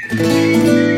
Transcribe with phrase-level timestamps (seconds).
[0.00, 0.97] Maximé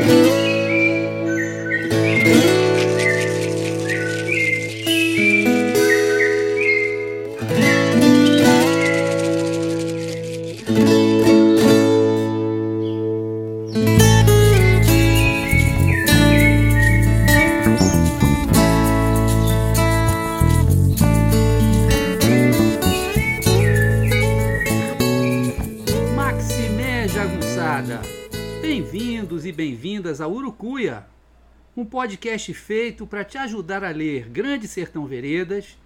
[32.00, 35.76] podcast feito para te ajudar a ler Grande Sertão Veredas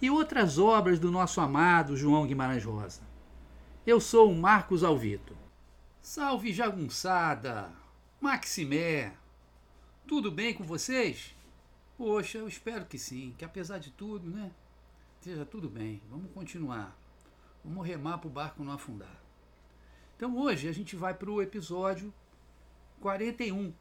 [0.00, 3.02] e outras obras do nosso amado João Guimarães Rosa.
[3.86, 5.36] Eu sou o Marcos Alvito.
[6.00, 7.70] Salve Jagunçada,
[8.18, 9.12] Maximé,
[10.06, 11.36] tudo bem com vocês?
[11.98, 14.50] Poxa, eu espero que sim, que apesar de tudo, né?
[15.18, 16.00] Esteja tudo bem.
[16.08, 16.96] Vamos continuar.
[17.62, 19.22] Vamos remar para o barco não afundar.
[20.16, 22.10] Então hoje a gente vai para o episódio
[23.02, 23.74] 41,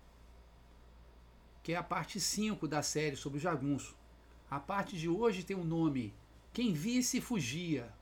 [1.70, 3.96] que é a parte 5 da série sobre o jagunço.
[4.50, 6.12] A parte de hoje tem o nome
[6.52, 7.94] Quem Visse Fugia,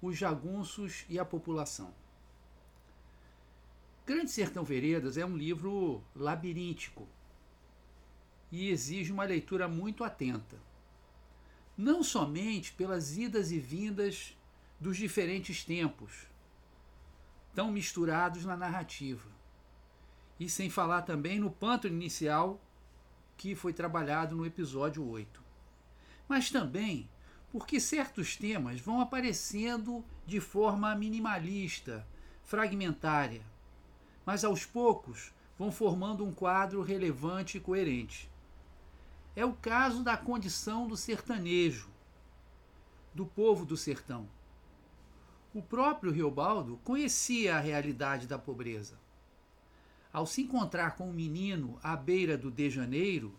[0.00, 1.92] os jagunços e a população.
[4.06, 7.06] Grande Sertão Veredas é um livro labiríntico
[8.50, 10.56] e exige uma leitura muito atenta.
[11.76, 14.34] Não somente pelas idas e vindas
[14.80, 16.26] dos diferentes tempos,
[17.54, 19.28] tão misturados na narrativa.
[20.38, 22.58] E sem falar também no pântano inicial
[23.40, 25.42] que foi trabalhado no episódio 8.
[26.28, 27.08] Mas também
[27.50, 32.06] porque certos temas vão aparecendo de forma minimalista,
[32.44, 33.40] fragmentária,
[34.26, 38.30] mas aos poucos vão formando um quadro relevante e coerente.
[39.34, 41.88] É o caso da condição do sertanejo,
[43.14, 44.28] do povo do sertão.
[45.54, 48.98] O próprio Riobaldo conhecia a realidade da pobreza.
[50.12, 53.38] Ao se encontrar com um menino à beira do de Janeiro,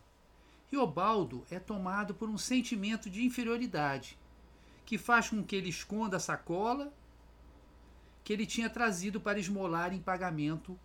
[0.72, 4.18] Riobaldo é tomado por um sentimento de inferioridade,
[4.86, 6.94] que faz com que ele esconda a sacola
[8.24, 10.80] que ele tinha trazido para esmolar em pagamento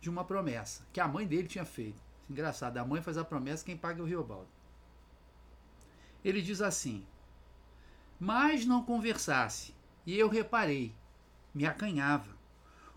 [0.00, 2.02] de uma promessa que a mãe dele tinha feito.
[2.28, 4.48] Engraçado, a mãe faz a promessa, quem paga é o Riobaldo.
[6.24, 7.06] Ele diz assim:
[8.18, 9.74] Mas não conversasse,
[10.04, 10.94] e eu reparei,
[11.54, 12.37] me acanhava,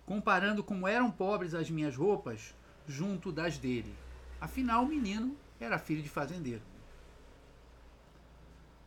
[0.06, 2.56] comparando como eram pobres as minhas roupas
[2.88, 3.96] junto das dele.
[4.40, 6.62] Afinal, o menino era filho de fazendeiro.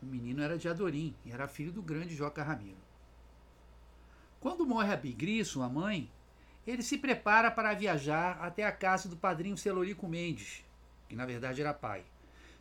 [0.03, 2.77] O menino era de Adorim e era filho do grande Joca Ramiro.
[4.41, 6.11] Quando morre a Bigri, sua mãe,
[6.67, 10.63] ele se prepara para viajar até a casa do padrinho Celorico Mendes,
[11.09, 12.05] que na verdade era pai,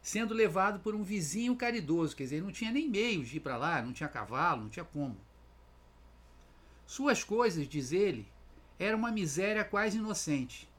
[0.02, 3.40] sendo levado por um vizinho caridoso, quer dizer, ele não tinha nem meios de ir
[3.42, 5.18] para lá, não tinha cavalo, não tinha como.
[6.86, 8.28] Suas coisas, diz ele,
[8.84, 10.70] eram uma miséria quase inocente,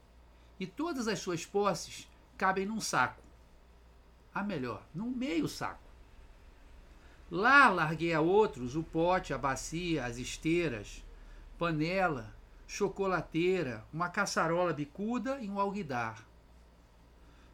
[0.59, 3.23] e todas as suas posses cabem num saco.
[4.35, 5.83] A melhor, num meio saco.
[7.31, 11.05] Lá larguei a outros o pote, a bacia, as esteiras,
[11.59, 12.35] panela,
[12.67, 16.27] chocolateira, uma caçarola bicuda e um alguidar.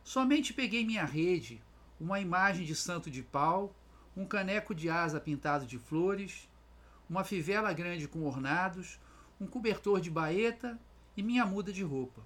[0.03, 1.63] Somente peguei minha rede,
[2.01, 3.75] uma imagem de santo de pau,
[4.17, 6.49] um caneco de asa pintado de flores,
[7.09, 8.99] uma fivela grande com ornados,
[9.41, 10.79] um cobertor de baeta
[11.17, 12.23] e minha muda de roupa.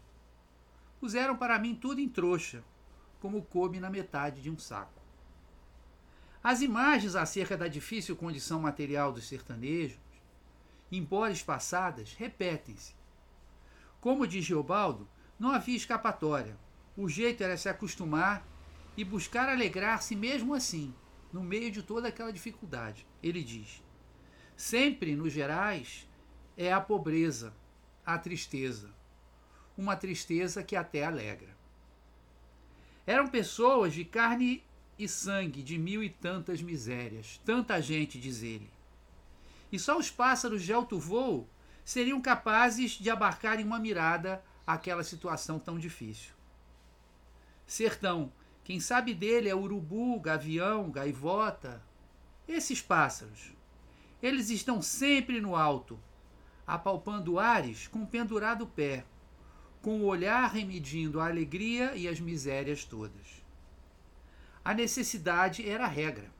[0.98, 2.64] Puseram para mim tudo em trouxa,
[3.20, 5.02] como coube na metade de um saco.
[6.42, 9.98] As imagens acerca da difícil condição material dos sertanejos,
[10.90, 12.94] embora espaçadas, repetem-se.
[14.00, 15.08] Como diz Geobaldo,
[15.38, 16.58] não havia escapatória.
[16.96, 18.46] O jeito era se acostumar
[18.96, 20.94] e buscar alegrar-se mesmo assim,
[21.32, 23.06] no meio de toda aquela dificuldade.
[23.22, 23.82] Ele diz:
[24.56, 26.06] sempre, nos gerais,
[26.56, 27.52] é a pobreza,
[28.04, 28.90] a tristeza.
[29.76, 31.54] Uma tristeza que até alegra.
[33.06, 34.62] Eram pessoas de carne
[34.98, 38.70] e sangue de mil e tantas misérias, tanta gente, diz ele.
[39.70, 41.48] E só os pássaros de alto voo
[41.84, 46.32] seriam capazes de abarcar em uma mirada aquela situação tão difícil.
[47.66, 51.82] Sertão, quem sabe dele é urubu, gavião, gaivota,
[52.48, 53.52] esses pássaros.
[54.22, 55.98] Eles estão sempre no alto,
[56.66, 59.04] apalpando ares com pendurado pé,
[59.82, 63.44] com o olhar remedindo a alegria e as misérias todas.
[64.64, 66.32] A necessidade era a regra.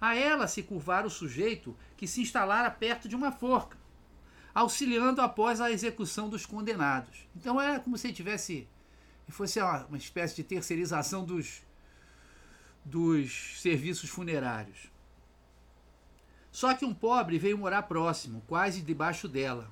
[0.00, 3.76] A ela se curvara o sujeito que se instalara perto de uma forca,
[4.54, 7.28] auxiliando após a execução dos condenados.
[7.34, 8.68] Então era como se tivesse
[9.30, 11.62] fosse uma, uma espécie de terceirização dos,
[12.84, 14.90] dos serviços funerários.
[16.50, 19.70] Só que um pobre veio morar próximo, quase debaixo dela.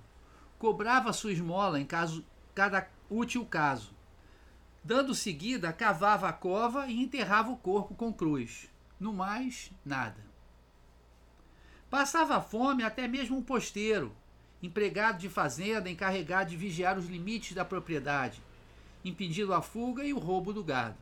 [0.58, 3.92] Cobrava sua esmola em caso, cada útil caso.
[4.82, 8.68] Dando seguida, cavava a cova e enterrava o corpo com cruz.
[8.98, 10.26] No mais, nada.
[11.90, 14.14] Passava fome até mesmo um posteiro,
[14.62, 18.42] empregado de fazenda encarregado de vigiar os limites da propriedade,
[19.04, 20.98] impedindo a fuga e o roubo do gado.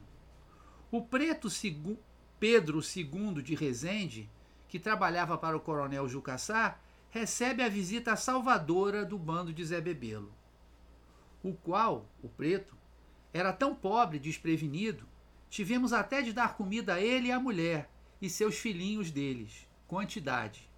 [0.91, 1.49] O preto
[2.39, 4.29] Pedro II de Rezende,
[4.69, 6.79] que trabalhava para o coronel Jucassá,
[7.11, 10.33] recebe a visita salvadora do bando de Zé Bebelo,
[11.43, 12.77] o qual, o preto,
[13.33, 15.07] era tão pobre e desprevenido,
[15.49, 17.89] tivemos até de dar comida a ele e à mulher
[18.21, 20.69] e seus filhinhos deles, quantidade.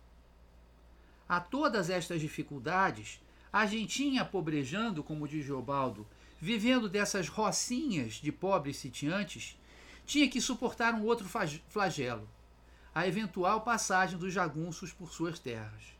[1.28, 3.20] A todas estas dificuldades,
[3.52, 6.06] a gentinha pobrejando, como diz Geobaldo,
[6.40, 9.58] vivendo dessas rocinhas de pobres sitiantes,
[10.06, 11.28] tinha que suportar um outro
[11.68, 12.28] flagelo,
[12.98, 15.94] a eventual passagem dos jagunços por suas terras.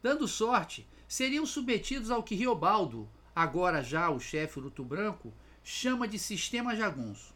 [0.00, 5.32] Dando sorte, seriam submetidos ao que Riobaldo, agora já o chefe Luto Branco,
[5.64, 7.34] chama de sistema jagunço.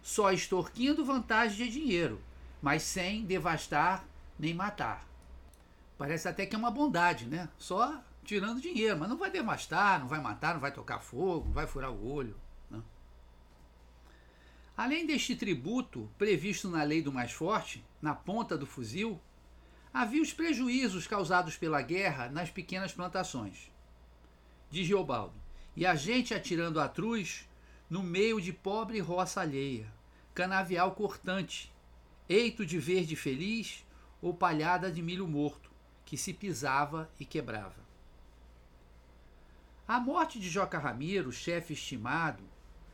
[0.00, 2.20] Só extorquindo vantagem de dinheiro,
[2.62, 4.04] mas sem devastar
[4.38, 5.04] nem matar.
[5.98, 7.48] Parece até que é uma bondade, né?
[7.58, 11.52] Só tirando dinheiro, mas não vai devastar, não vai matar, não vai tocar fogo, não
[11.52, 12.36] vai furar o olho.
[14.76, 19.20] Além deste tributo previsto na lei do mais forte, na ponta do fuzil,
[19.92, 23.70] havia os prejuízos causados pela guerra nas pequenas plantações.
[24.70, 25.34] Diz Geobaldo,
[25.76, 27.48] e a gente atirando a truz
[27.88, 29.92] no meio de pobre roça alheia,
[30.34, 31.70] canavial cortante,
[32.26, 33.84] eito de verde feliz
[34.22, 35.70] ou palhada de milho morto,
[36.06, 37.82] que se pisava e quebrava.
[39.86, 42.42] A morte de Joca Ramiro, chefe estimado,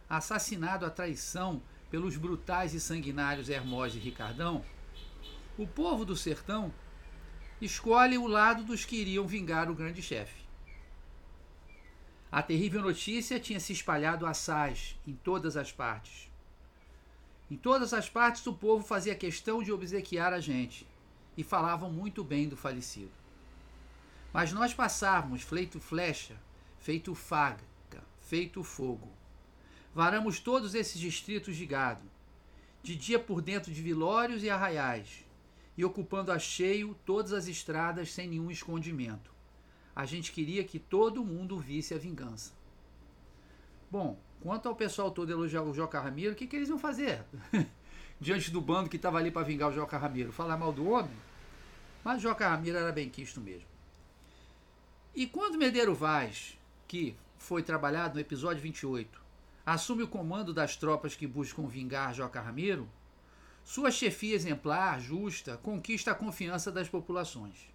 [0.08, 4.64] assassinado à traição pelos brutais e sanguinários Hermós e Ricardão,
[5.56, 6.72] o povo do sertão
[7.60, 10.46] escolhe o lado dos que iriam vingar o grande chefe.
[12.30, 16.30] A terrível notícia tinha se espalhado assaz em todas as partes.
[17.50, 20.86] Em todas as partes o povo fazia questão de obsequiar a gente,
[21.38, 23.12] e falavam muito bem do falecido.
[24.32, 26.36] Mas nós passávamos feito flecha,
[26.80, 27.64] feito faga,
[28.20, 29.08] feito fogo.
[29.94, 32.02] Varamos todos esses distritos de gado,
[32.82, 35.24] de dia por dentro de vilórios e arraiais,
[35.76, 39.30] e ocupando a cheio todas as estradas sem nenhum escondimento.
[39.94, 42.52] A gente queria que todo mundo visse a vingança.
[43.90, 47.24] Bom, quanto ao pessoal todo elogiar o Joca Ramiro, o que, que eles iam fazer?
[48.20, 50.32] Diante do bando que estava ali para vingar o Joca Ramiro?
[50.32, 51.16] Falar mal do homem?
[52.04, 53.66] Mas Joca Ramiro era bem quisto mesmo.
[55.14, 56.56] E quando Medeiro Vaz,
[56.86, 59.20] que foi trabalhado no episódio 28,
[59.72, 62.88] assume o comando das tropas que buscam vingar Joca Ramiro,
[63.62, 67.68] sua chefia exemplar, justa, conquista a confiança das populações.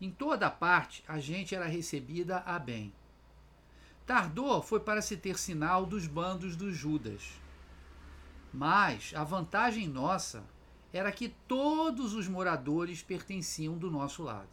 [0.00, 2.94] Em toda parte, a gente era recebida a bem.
[4.06, 7.32] Tardou foi para se ter sinal dos bandos dos Judas.
[8.54, 10.44] Mas a vantagem nossa
[10.92, 14.48] era que todos os moradores pertenciam do nosso lado.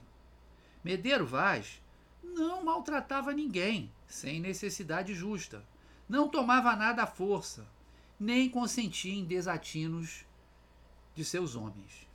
[0.83, 1.79] Medeiro Vaz
[2.23, 5.63] não maltratava ninguém, sem necessidade justa,
[6.07, 7.67] não tomava nada à força,
[8.19, 10.25] nem consentia em desatinos
[11.13, 12.07] de seus homens.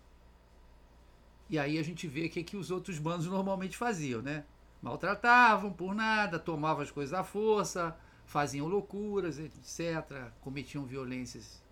[1.48, 4.44] E aí a gente vê o que, que os outros bandos normalmente faziam, né?
[4.80, 11.62] Maltratavam por nada, tomavam as coisas à força, faziam loucuras, etc., cometiam violências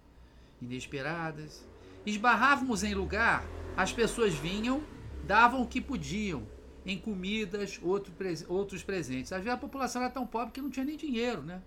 [0.60, 1.64] inesperadas
[2.08, 3.44] esbarrávamos em lugar,
[3.76, 4.82] as pessoas vinham,
[5.24, 6.46] davam o que podiam,
[6.86, 8.12] em comidas, outro,
[8.48, 9.32] outros presentes.
[9.32, 11.62] Às vezes a população era tão pobre que não tinha nem dinheiro, né?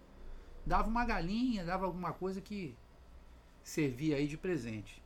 [0.66, 2.76] Dava uma galinha, dava alguma coisa que
[3.64, 5.02] servia aí de presente.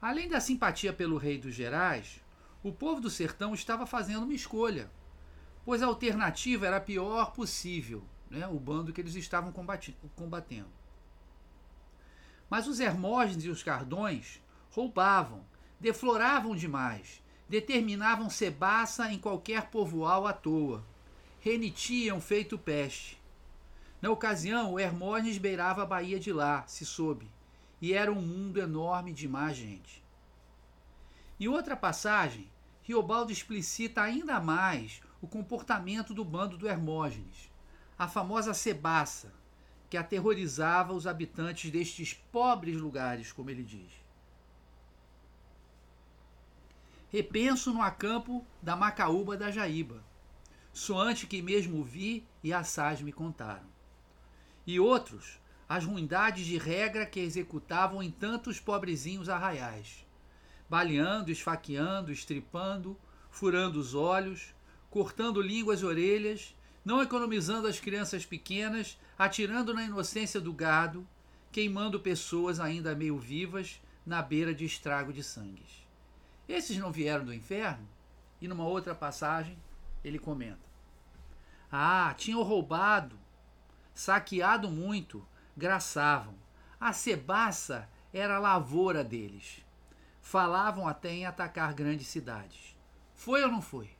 [0.00, 2.20] Além da simpatia pelo rei dos Gerais,
[2.62, 4.90] o povo do sertão estava fazendo uma escolha,
[5.64, 8.46] pois a alternativa era a pior possível, né?
[8.48, 9.52] o bando que eles estavam
[10.16, 10.70] combatendo.
[12.48, 15.44] Mas os Hermógenes e os Cardões roubavam,
[15.78, 20.84] defloravam demais, determinavam cebaça em qualquer povoal à toa,
[21.40, 23.19] renitiam feito peste.
[24.00, 27.30] Na ocasião, o Hermógenes beirava a Baía de lá, se soube,
[27.80, 30.02] e era um mundo enorme de má gente.
[31.38, 32.50] Em outra passagem,
[32.82, 37.50] Riobaldo explicita ainda mais o comportamento do bando do Hermógenes,
[37.98, 39.32] a famosa cebaça,
[39.90, 43.90] que aterrorizava os habitantes destes pobres lugares, como ele diz.
[47.10, 50.02] Repenso no acampo da Macaúba da Jaíba,
[50.72, 53.68] soante que mesmo vi e assaz me contaram.
[54.70, 60.06] E outros, as ruindades de regra que executavam em tantos pobrezinhos arraiais,
[60.68, 62.96] baleando, esfaqueando, estripando,
[63.32, 64.54] furando os olhos,
[64.88, 71.04] cortando línguas e orelhas, não economizando as crianças pequenas, atirando na inocência do gado,
[71.50, 75.84] queimando pessoas ainda meio vivas na beira de estrago de sangues.
[76.48, 77.88] Esses não vieram do inferno?
[78.40, 79.58] E numa outra passagem,
[80.04, 80.64] ele comenta:
[81.72, 83.18] Ah, tinham roubado,
[83.94, 86.34] saqueado muito, graçavam.
[86.78, 89.64] A cebaça era a lavoura deles.
[90.20, 92.76] Falavam até em atacar grandes cidades.
[93.14, 93.90] Foi ou não foi?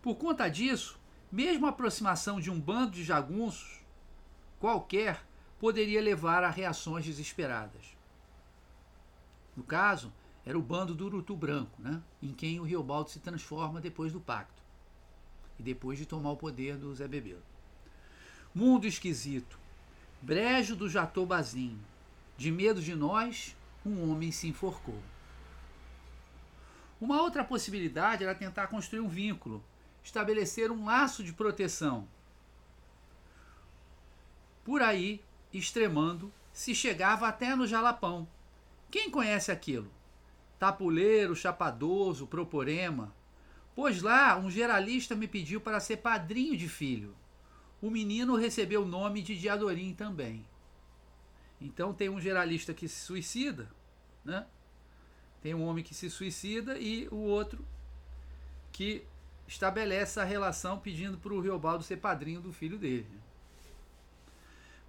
[0.00, 0.98] Por conta disso,
[1.30, 3.80] mesmo a aproximação de um bando de jagunços
[4.58, 5.24] qualquer
[5.58, 7.96] poderia levar a reações desesperadas.
[9.56, 10.12] No caso,
[10.44, 12.02] era o bando do Urutu Branco, né?
[12.20, 14.62] em quem o Riobaldo se transforma depois do pacto
[15.58, 17.42] e depois de tomar o poder do Zé Bebelo.
[18.54, 19.58] Mundo esquisito,
[20.20, 21.80] brejo do Jatobazinho,
[22.36, 25.02] de medo de nós, um homem se enforcou.
[27.00, 29.64] Uma outra possibilidade era tentar construir um vínculo,
[30.04, 32.06] estabelecer um laço de proteção.
[34.62, 38.28] Por aí, extremando, se chegava até no Jalapão.
[38.90, 39.90] Quem conhece aquilo?
[40.58, 43.14] Tapuleiro, Chapadoso, Proporema.
[43.74, 47.16] Pois lá um geralista me pediu para ser padrinho de filho.
[47.82, 50.46] O menino recebeu o nome de Diadorim também.
[51.60, 53.68] Então tem um geralista que se suicida,
[54.24, 54.46] né?
[55.42, 57.66] Tem um homem que se suicida e o outro
[58.70, 59.04] que
[59.48, 63.20] estabelece a relação pedindo para o Riobaldo ser padrinho do filho dele.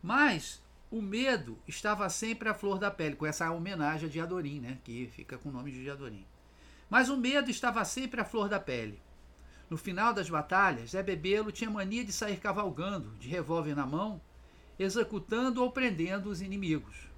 [0.02, 4.78] Mas o medo estava sempre à flor da pele, com essa homenagem a Diadorim, né?
[4.84, 6.26] que fica com o nome de Diadorim.
[6.90, 9.02] Mas o medo estava sempre à flor da pele.
[9.74, 14.22] No final das batalhas, Zé Bebelo tinha mania de sair cavalgando, de revólver na mão,
[14.78, 17.10] executando ou prendendo os inimigos.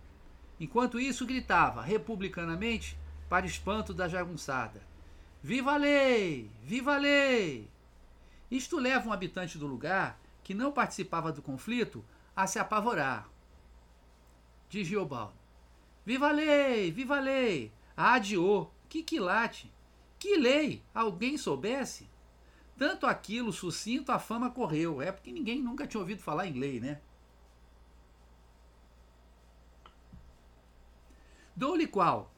[0.57, 2.97] Enquanto isso, gritava, republicanamente,
[3.27, 4.81] para espanto da jagunçada:
[5.43, 6.49] Viva a lei!
[6.63, 7.67] Viva a lei!
[8.49, 13.29] Isto leva um habitante do lugar, que não participava do conflito, a se apavorar.
[14.69, 15.35] Diz Giobaldo:
[16.05, 16.89] Viva a lei!
[16.89, 17.69] Viva a lei!
[17.97, 18.69] Adiô!
[18.87, 19.69] Que quilate!
[20.17, 20.81] Que lei!
[20.93, 22.14] Alguém soubesse?
[22.77, 25.01] Tanto aquilo sucinto a fama correu.
[25.01, 26.99] É porque ninguém nunca tinha ouvido falar lei, né?
[31.55, 32.33] Dou-lhe qual?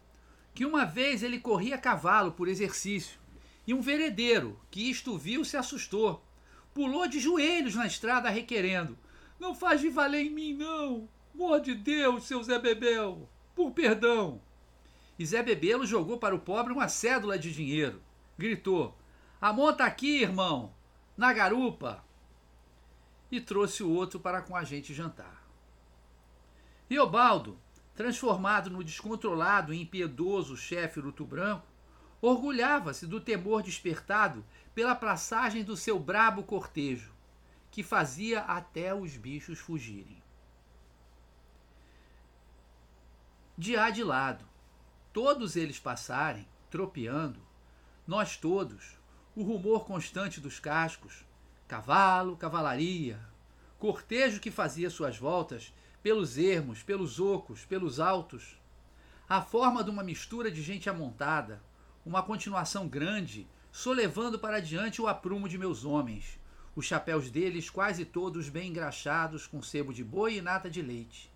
[0.53, 3.19] Que uma vez ele corria a cavalo por exercício,
[3.65, 6.23] e um veredeiro, que isto viu, se assustou.
[6.73, 8.97] Pulou de joelhos na estrada requerendo:
[9.39, 11.09] Não faz de valer em mim, não!
[11.33, 13.27] Mor de Deus, seu Zé Bebel!
[13.55, 14.39] Por perdão!
[15.17, 17.99] E Zé Bebelo jogou para o pobre uma cédula de dinheiro.
[18.37, 18.95] Gritou:
[19.39, 20.73] A monta aqui, irmão,
[21.15, 22.03] na garupa!
[23.31, 25.47] E trouxe o outro para com a gente jantar.
[26.89, 27.59] Riobaldo,
[27.93, 31.67] transformado no descontrolado e impiedoso chefe Luto Branco,
[32.19, 37.13] orgulhava-se do temor despertado pela passagem do seu brabo cortejo,
[37.69, 40.23] que fazia até os bichos fugirem.
[43.55, 44.45] De a de lado,
[45.13, 47.39] todos eles passarem, tropeando,
[48.05, 48.96] nós todos,
[49.37, 51.23] o rumor constante dos cascos,
[51.67, 53.19] cavalo, cavalaria,
[53.77, 58.59] cortejo que fazia suas voltas pelos ermos, pelos ocos, pelos altos.
[59.29, 61.61] A forma de uma mistura de gente amontada,
[62.03, 66.39] uma continuação grande, solevando para diante o aprumo de meus homens,
[66.75, 71.31] os chapéus deles quase todos bem engraxados com sebo de boi e nata de leite.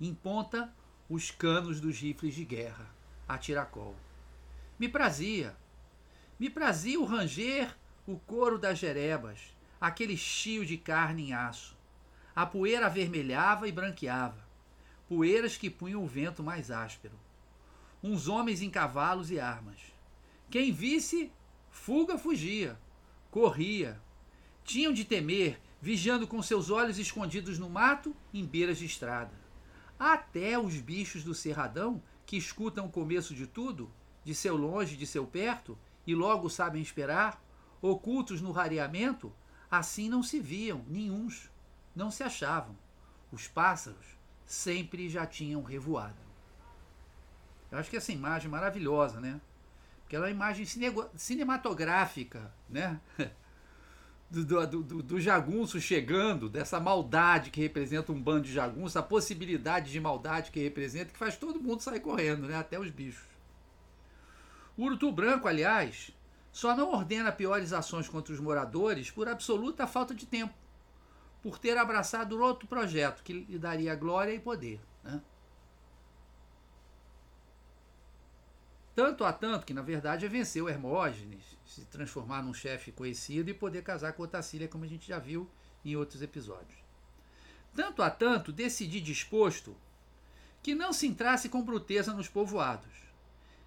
[0.00, 0.72] Em ponta,
[1.10, 2.88] os canos dos rifles de guerra,
[3.26, 3.96] a tiracol.
[4.78, 5.56] Me prazia.
[6.38, 7.76] Me prazia o ranger,
[8.06, 11.74] o couro das jerebas, aquele chio de carne em aço
[12.34, 14.44] a poeira avermelhava e branqueava,
[15.08, 17.14] poeiras que punham o vento mais áspero.
[18.02, 19.78] Uns homens em cavalos e armas.
[20.50, 21.30] Quem visse,
[21.70, 22.78] fuga fugia,
[23.30, 24.00] corria.
[24.64, 29.32] Tinham de temer, vigiando com seus olhos escondidos no mato, em beiras de estrada.
[29.98, 33.90] Até os bichos do cerradão, que escutam o começo de tudo,
[34.24, 37.42] de seu longe, de seu perto, e logo sabem esperar,
[37.80, 39.32] ocultos no rareamento,
[39.70, 41.50] assim não se viam, nenhuns
[41.94, 42.76] não se achavam.
[43.30, 46.22] Os pássaros sempre já tinham revoado.
[47.70, 49.40] Eu acho que essa imagem é maravilhosa, né?
[50.02, 50.66] Porque ela é uma imagem
[51.14, 53.00] cinematográfica, né?
[54.30, 59.02] Do, do, do, do, jagunço chegando, dessa maldade que representa um bando de jagunços, a
[59.02, 62.56] possibilidade de maldade que representa, que faz todo mundo sair correndo, né?
[62.56, 63.22] até os bichos.
[64.76, 66.10] O Urutu Branco, aliás,
[66.52, 70.54] só não ordena piores ações contra os moradores por absoluta falta de tempo
[71.44, 74.80] por ter abraçado outro projeto que lhe daria glória e poder.
[75.02, 75.20] Né?
[78.94, 83.82] Tanto a tanto que, na verdade, venceu Hermógenes, se transformar num chefe conhecido e poder
[83.82, 85.50] casar com Otacília, como a gente já viu
[85.84, 86.78] em outros episódios.
[87.74, 89.76] Tanto a tanto, decidi disposto
[90.62, 93.03] que não se entrasse com bruteza nos povoados,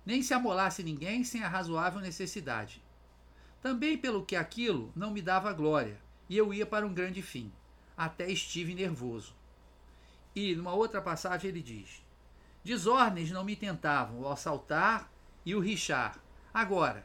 [0.07, 2.81] nem se amolasse ninguém sem a razoável necessidade.
[3.61, 5.99] Também pelo que aquilo não me dava glória,
[6.29, 7.51] e eu ia para um grande fim.
[7.97, 9.35] Até estive nervoso.
[10.33, 12.01] E, numa outra passagem, ele diz:
[12.63, 15.11] Desordens não me tentavam o assaltar
[15.45, 16.17] e o richar.
[16.53, 17.03] Agora,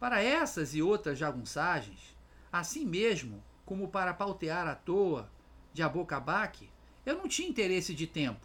[0.00, 2.16] para essas e outras jagunçagens,
[2.50, 5.30] assim mesmo como para pautear à toa
[5.72, 6.68] de abocabaque,
[7.06, 8.44] eu não tinha interesse de tempo.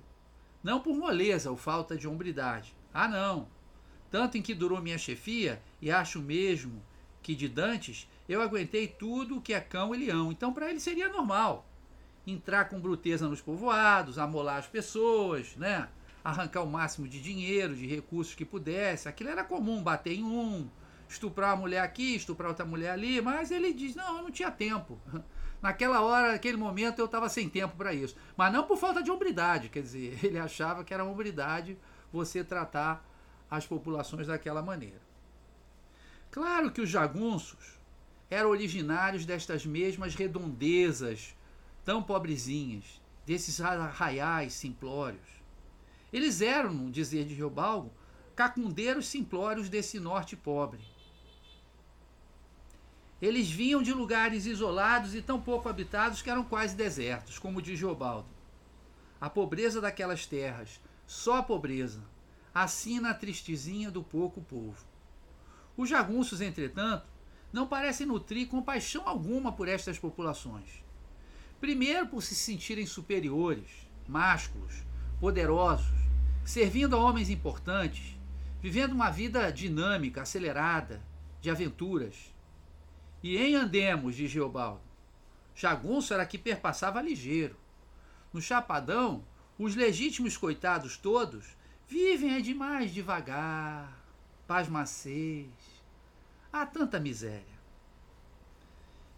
[0.62, 2.76] Não por moleza ou falta de hombridade.
[2.94, 3.56] Ah, não.
[4.15, 6.81] Tanto em que durou minha chefia, e acho mesmo
[7.22, 10.31] que de Dantes, eu aguentei tudo o que é cão e leão.
[10.31, 11.67] Então, para ele seria normal
[12.25, 15.89] entrar com bruteza nos povoados, amolar as pessoas, né?
[16.24, 19.10] arrancar o máximo de dinheiro, de recursos que pudesse.
[19.10, 20.69] Aquilo era comum, bater em um,
[21.10, 24.50] estuprar uma mulher aqui, estuprar outra mulher ali, mas ele diz: não, eu não tinha
[24.50, 24.98] tempo.
[25.62, 28.15] Naquela hora, naquele momento, eu estava sem tempo para isso.
[28.38, 31.77] Mas não por falta de hombridade, quer dizer, ele achava que era hombridade
[32.13, 33.05] você tratar
[33.50, 35.02] as populações daquela maneira.
[36.32, 37.80] Claro que os jagunços
[38.30, 41.36] eram originários destas mesmas redondezas
[41.84, 45.28] tão pobrezinhas, desses arraiais simplórios.
[46.12, 47.92] Eles eram, no dizer de Riobalgo,
[48.36, 50.82] cacundeiros simplórios desse norte pobre.
[53.22, 57.80] Eles vinham de lugares isolados e tão pouco habitados que eram quase desertos, como diz
[57.80, 58.28] Geobaldo.
[59.22, 62.02] A pobreza daquelas terras, só a pobreza,
[62.56, 64.82] assina a tristezinha do pouco povo.
[65.76, 67.06] Os jagunços, entretanto,
[67.52, 70.82] não parecem nutrir compaixão alguma por estas populações.
[71.60, 73.70] Primeiro, por se sentirem superiores,
[74.08, 74.86] másculos,
[75.20, 75.98] poderosos,
[76.46, 78.18] servindo a homens importantes,
[78.62, 81.04] vivendo uma vida dinâmica, acelerada,
[81.42, 82.34] de aventuras.
[83.22, 84.82] E em Andemos, de Geobaldo,
[85.54, 87.58] Jagunço era que perpassava ligeiro.
[88.32, 89.26] No Chapadão,
[89.58, 91.56] os legítimos coitados todos
[91.88, 93.91] vivem é demais devagar,
[94.48, 95.48] pasmacês.
[96.52, 97.56] Há tanta miséria.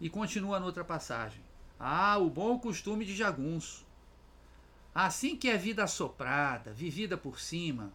[0.00, 1.42] E continua noutra passagem.
[1.78, 3.86] Ah, o bom costume de Jagunço.
[4.94, 7.92] Assim que é vida assoprada, vivida por cima.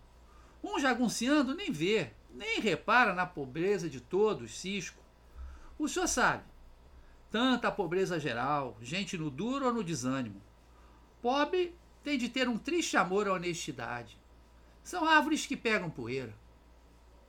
[0.63, 5.03] Um jagunciando nem vê, nem repara na pobreza de todos, cisco.
[5.77, 6.43] O senhor sabe,
[7.29, 10.41] tanta pobreza geral, gente no duro ou no desânimo.
[11.21, 14.17] Pobre tem de ter um triste amor à honestidade.
[14.83, 16.33] São árvores que pegam poeira.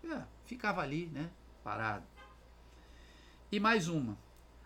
[0.05, 1.31] É, ficava ali, né?
[1.63, 2.05] Parado.
[3.51, 4.19] E mais uma.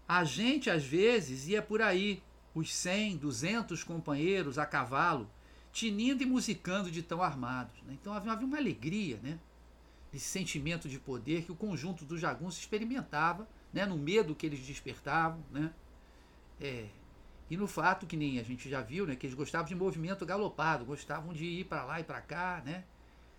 [0.09, 2.23] A gente, às vezes, ia por aí,
[2.55, 5.31] os cem, duzentos companheiros a cavalo,
[5.71, 7.75] tinindo e musicando de tão armados.
[7.83, 7.97] Né?
[8.01, 9.39] Então havia uma alegria, né?
[10.13, 14.61] Esse sentimento de poder que o conjunto dos jagunços experimentava né, no medo que eles
[14.61, 15.71] despertavam, né,
[16.61, 16.87] é,
[17.51, 20.27] e no fato que nem a gente já viu, né, que eles gostavam de movimento
[20.27, 22.85] galopado, gostavam de ir para lá e para cá, né,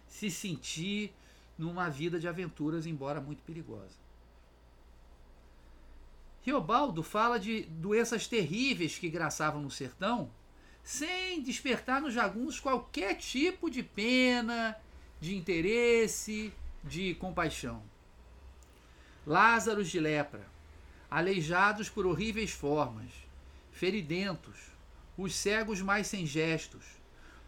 [0.08, 1.13] se sentir
[1.58, 3.95] numa vida de aventuras, embora muito perigosa.
[6.41, 10.32] Riobaldo fala de doenças terríveis que graçavam no sertão,
[10.84, 14.76] sem despertar nos jagunços qualquer tipo de pena,
[15.19, 16.52] de interesse,
[16.84, 17.84] de compaixão.
[19.28, 20.48] Lázaros de lepra,
[21.12, 23.12] aleijados por horríveis formas,
[23.80, 24.58] feridentos,
[25.18, 26.84] os cegos mais sem gestos,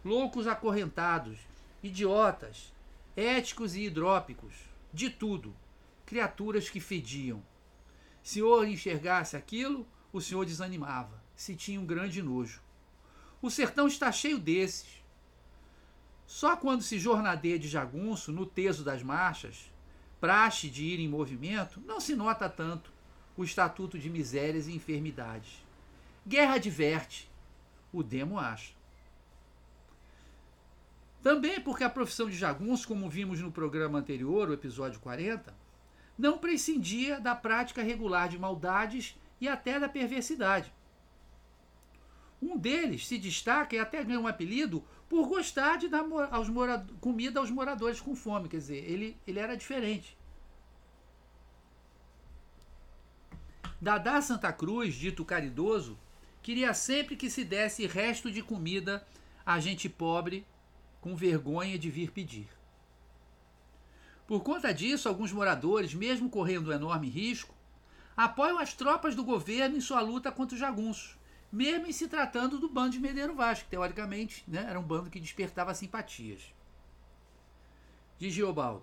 [0.02, 1.38] loucos acorrentados,
[1.82, 2.72] idiotas,
[3.14, 4.54] éticos e hidrópicos,
[4.94, 5.54] de tudo,
[6.06, 7.42] criaturas que fediam.
[8.22, 12.62] Se o enxergasse aquilo, o senhor desanimava, se tinha um grande nojo.
[13.42, 15.04] O sertão está cheio desses.
[16.26, 19.70] Só quando se jornadeia de jagunço, no teso das marchas,
[20.18, 22.90] praxe de ir em movimento, não se nota tanto
[23.36, 25.61] o estatuto de misérias e enfermidades.
[26.26, 27.30] Guerra diverte,
[27.92, 28.72] o demo acha.
[31.22, 35.54] Também porque a profissão de jagunço, como vimos no programa anterior, o episódio 40,
[36.18, 40.72] não prescindia da prática regular de maldades e até da perversidade.
[42.40, 46.48] Um deles se destaca e até ganha um apelido por gostar de dar aos
[47.00, 48.48] comida aos moradores com fome.
[48.48, 50.16] Quer dizer, ele, ele era diferente.
[53.80, 55.98] Dadá Santa Cruz, dito caridoso,
[56.42, 59.06] queria sempre que se desse resto de comida
[59.44, 60.46] a gente pobre
[61.00, 62.48] com vergonha de vir pedir.
[64.26, 67.54] Por conta disso, alguns moradores, mesmo correndo um enorme risco,
[68.16, 71.16] apoiam as tropas do governo em sua luta contra os jagunços
[71.52, 75.10] mesmo em se tratando do bando de Medeiro Vasco, que teoricamente né, era um bando
[75.10, 76.40] que despertava simpatias.
[78.18, 78.82] Diz Geobaldo: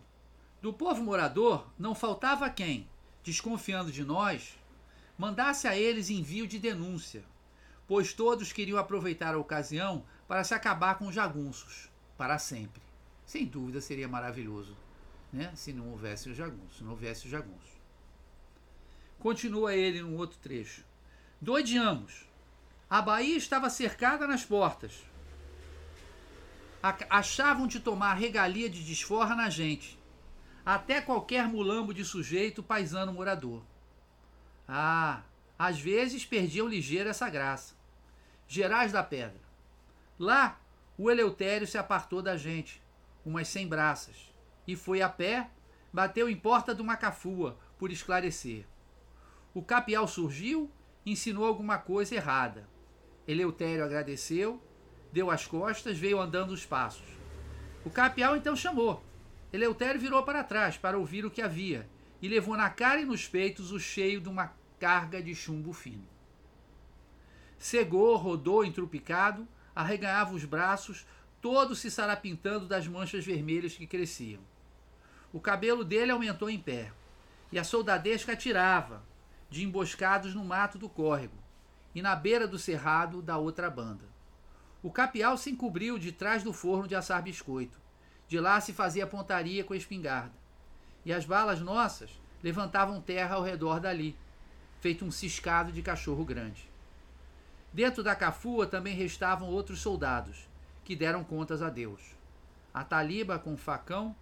[0.62, 2.88] Do povo morador não faltava quem,
[3.24, 4.56] desconfiando de nós,
[5.18, 7.24] mandasse a eles envio de denúncia,
[7.90, 12.84] pois todos queriam aproveitar a ocasião para se acabar com os jagunços, para sempre.
[13.26, 14.78] Sem dúvida seria maravilhoso,
[15.34, 15.52] né?
[15.56, 17.80] se não houvesse o jagunço, se não houvesse o jagunço.
[19.18, 20.86] Continua ele num outro trecho.
[21.42, 22.28] Doideamos.
[22.88, 25.04] A Bahia estava cercada nas portas.
[27.10, 29.98] Achavam de tomar regalia de desforra na gente.
[30.64, 33.64] Até qualquer mulambo de sujeito paisano morador.
[34.68, 35.24] Ah,
[35.58, 37.79] às vezes perdiam ligeiro essa graça.
[38.52, 39.40] Gerais da Pedra.
[40.18, 40.60] Lá,
[40.98, 42.82] o Eleutério se apartou da gente,
[43.24, 44.34] umas cem braças,
[44.68, 45.52] e foi a pé,
[45.94, 48.66] bateu em porta de uma cafua, por esclarecer.
[49.54, 50.68] O capial surgiu,
[51.06, 52.68] ensinou alguma coisa errada.
[53.28, 54.60] Eleutério agradeceu,
[55.14, 57.06] deu as costas, veio andando os passos.
[57.86, 59.04] O capial então chamou.
[59.54, 61.88] Eleutério virou para trás para ouvir o que havia
[62.20, 66.08] e levou na cara e nos peitos o cheio de uma carga de chumbo fino.
[67.60, 71.06] Cegou, rodou entrupicado, arreganhava os braços,
[71.42, 74.42] todo se sarapintando das manchas vermelhas que cresciam.
[75.32, 76.92] O cabelo dele aumentou em pé,
[77.52, 79.04] e a soldadesca atirava,
[79.50, 81.36] de emboscados no mato do córrego
[81.94, 84.06] e na beira do cerrado da outra banda.
[84.82, 87.80] O capial se encobriu de trás do forno de assar biscoito.
[88.28, 90.34] De lá se fazia pontaria com a espingarda.
[91.04, 92.10] E as balas nossas
[92.42, 94.16] levantavam terra ao redor dali,
[94.80, 96.70] feito um ciscado de cachorro grande.
[97.72, 100.50] Dentro da cafua também restavam outros soldados,
[100.84, 102.18] que deram contas a Deus.
[102.74, 104.16] A taliba, com o facão,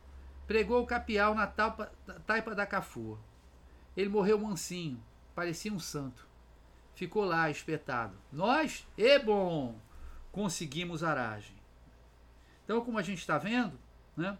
[0.46, 1.92] pregou o capial na taipa,
[2.26, 3.18] taipa da cafua.
[3.96, 5.02] Ele morreu mansinho,
[5.34, 6.28] parecia um santo.
[6.94, 8.18] Ficou lá espetado.
[8.32, 9.80] Nós, e bom,
[10.32, 11.56] conseguimos aragem.
[12.64, 13.80] Então, como a gente está vendo,
[14.16, 14.38] né?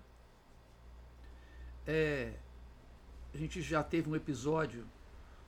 [1.86, 2.34] É,
[3.34, 4.86] a gente já teve um episódio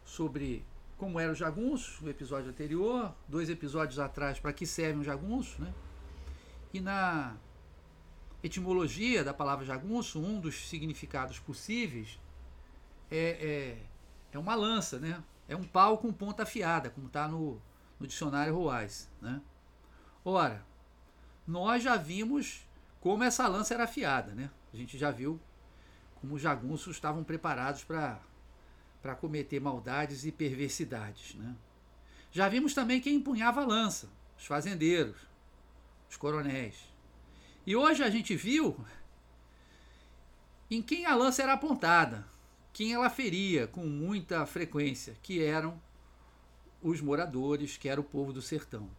[0.06, 0.66] sobre
[1.00, 5.62] como era o jagunço, o episódio anterior, dois episódios atrás, para que serve um jagunço,
[5.62, 5.74] né?
[6.72, 7.36] E na
[8.44, 12.20] etimologia da palavra jagunço, um dos significados possíveis
[13.10, 13.78] é, é,
[14.34, 15.24] é uma lança, né?
[15.50, 17.60] é um pau com ponta afiada, como está no,
[18.00, 19.10] no dicionário Ruais.
[19.20, 19.42] Né?
[20.24, 20.64] Ora,
[21.46, 22.68] nós já vimos
[23.02, 24.32] como essa lança era afiada.
[24.34, 24.52] Né?
[24.72, 25.42] A gente já viu
[26.22, 28.20] como os jagunços estavam preparados para
[29.16, 31.36] cometer maldades e perversidades.
[31.36, 31.56] Né?
[32.32, 35.18] Já vimos também quem empunhava a lança, os fazendeiros,
[36.10, 36.76] os coronéis.
[37.66, 38.78] E hoje a gente viu
[40.70, 42.28] em quem a lança era apontada,
[42.72, 45.82] quem ela feria com muita frequência, que eram
[46.82, 48.90] os moradores, que era o povo do sertão.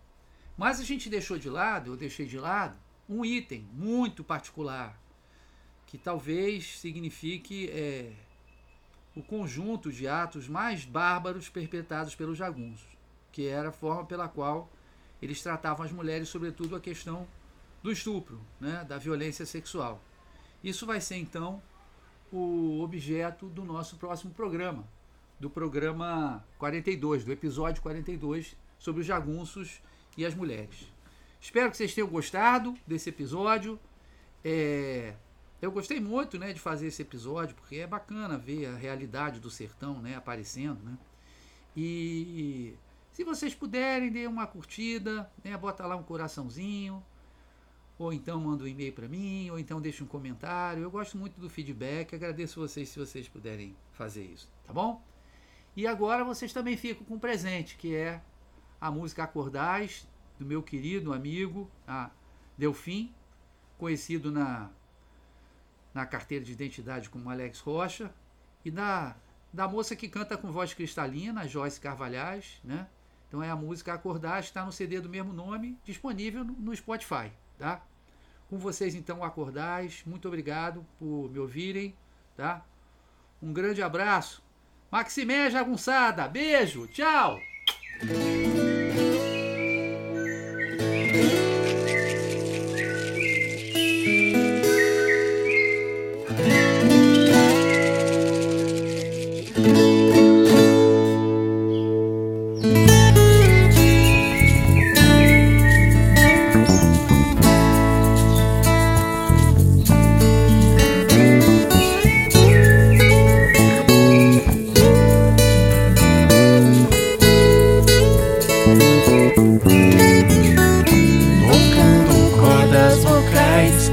[0.56, 2.76] Mas a gente deixou de lado, eu deixei de lado,
[3.08, 5.00] um item muito particular,
[5.86, 8.12] que talvez signifique é,
[9.14, 12.88] o conjunto de atos mais bárbaros perpetrados pelos jagunços,
[13.32, 14.70] que era a forma pela qual
[15.20, 17.26] eles tratavam as mulheres, sobretudo a questão
[17.82, 20.00] do estupro, né, da violência sexual.
[20.62, 21.62] Isso vai ser então
[22.32, 24.84] o objeto do nosso próximo programa,
[25.38, 29.80] do programa 42, do episódio 42, sobre os jagunços
[30.16, 30.86] e as mulheres.
[31.40, 33.80] Espero que vocês tenham gostado desse episódio.
[34.44, 35.14] É,
[35.60, 39.50] eu gostei muito né, de fazer esse episódio, porque é bacana ver a realidade do
[39.50, 40.82] sertão né, aparecendo.
[40.82, 40.96] Né?
[41.76, 42.74] E
[43.12, 47.04] se vocês puderem, dê uma curtida, né, bota lá um coraçãozinho,
[47.98, 50.82] ou então manda um e-mail para mim, ou então deixa um comentário.
[50.82, 55.02] Eu gosto muito do feedback, agradeço vocês se vocês puderem fazer isso, tá bom?
[55.76, 58.22] E agora vocês também ficam com um presente, que é
[58.80, 62.10] a música Acordais, do meu querido amigo a
[62.56, 63.12] Delfim,
[63.76, 64.70] conhecido na,
[65.92, 68.12] na carteira de identidade como Alex Rocha,
[68.64, 69.16] e da,
[69.52, 72.86] da moça que canta com voz cristalina, Joyce Carvalhais, né?
[73.28, 77.30] Então é a música Acordais, está no CD do mesmo nome, disponível no, no Spotify,
[77.58, 77.80] tá?
[78.48, 80.02] Com vocês, então, acordais.
[80.04, 81.94] Muito obrigado por me ouvirem,
[82.36, 82.64] tá?
[83.40, 84.42] Um grande abraço.
[84.90, 87.38] Maximé Jagunçada, beijo, tchau!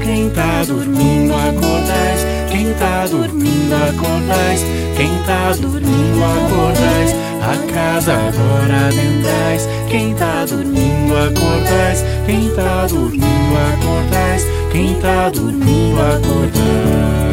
[0.08, 4.64] Quem tá dormindo acordais, quem tá dormindo, acordais.
[4.96, 7.14] Quem tá dormindo, acordais.
[7.42, 9.68] A casa agora adentrais.
[9.88, 12.04] Quem tá dormindo, acordais.
[12.26, 14.46] Quem tá dormindo, acordais.
[14.72, 17.27] Quem tá dormindo, acordais.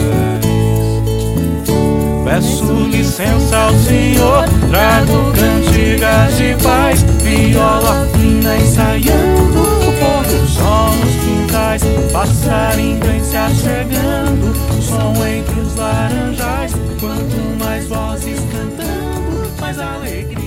[2.25, 10.89] Peço licença ao Senhor, trago cantigas de paz, viola fina ensaiando o pôr do sol
[10.95, 16.71] nos quintais, passarinho vem se achegando, som entre os laranjais.
[16.99, 20.44] Quanto mais vozes cantando, mais alegria.